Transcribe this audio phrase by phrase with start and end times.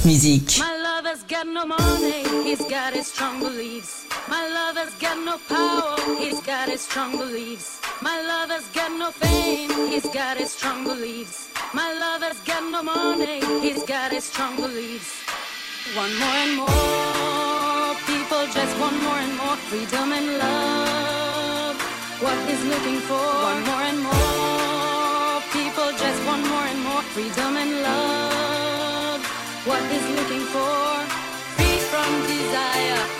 [0.00, 0.58] Top Music.
[0.58, 4.06] My love has got no money, he's got his strong beliefs.
[4.28, 7.80] My love has got no power, he's got his strong beliefs.
[8.00, 11.50] My love has got no fame, he's got his strong beliefs.
[11.74, 15.22] My love has got no money, he's got his strong beliefs.
[15.94, 21.76] One more and more people just want more and more freedom and love.
[22.24, 23.26] What is looking for?
[23.50, 28.89] One more and more people just want more and more freedom and love.
[29.70, 31.06] What is looking for?
[31.54, 33.19] Free from desire.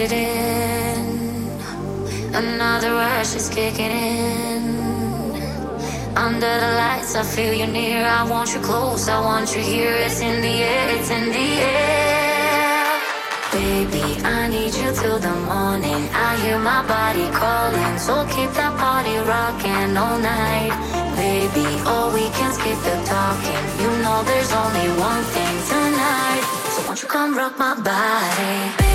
[0.00, 1.50] it in.
[2.34, 4.64] Another rush is kicking in.
[6.16, 8.04] Under the lights, I feel you near.
[8.04, 9.94] I want you close, I want you here.
[10.06, 13.00] It's in the air, it's in the air.
[13.52, 16.08] Baby, I need you till the morning.
[16.26, 20.74] I hear my body calling, so keep that body rocking all night.
[21.14, 23.64] Baby, oh, we can skip the talking.
[23.82, 26.44] You know there's only one thing tonight.
[26.74, 28.93] So won't you come rock my body?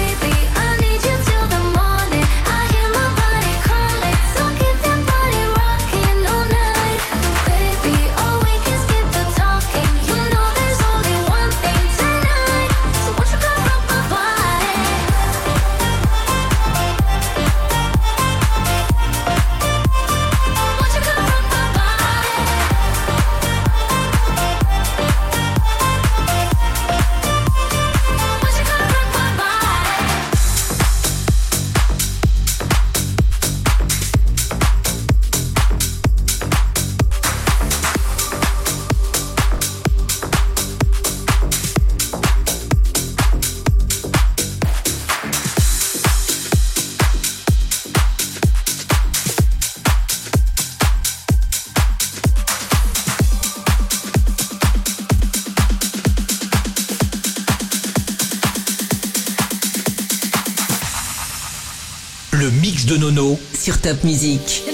[64.04, 64.69] Music.